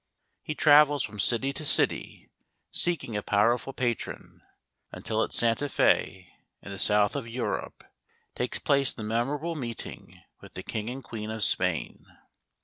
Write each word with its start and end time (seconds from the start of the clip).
He 0.41 0.55
travels 0.55 1.03
from 1.03 1.19
city 1.19 1.53
to 1.53 1.63
city 1.63 2.31
seeking 2.71 3.15
a 3.15 3.21
powerful 3.21 3.71
patron, 3.71 4.41
until 4.91 5.21
at 5.21 5.31
Santa 5.31 5.69
Fe 5.69 6.33
in 6.59 6.71
the 6.71 6.79
south 6.79 7.15
of 7.15 7.29
Europe 7.29 7.83
takes 8.33 8.57
place 8.57 8.91
the 8.91 9.03
memorable 9.03 9.53
meeting 9.53 10.19
with 10.41 10.55
the 10.55 10.63
king 10.63 10.89
and 10.89 11.03
queen 11.03 11.29
of 11.29 11.43
Spain. 11.43 12.03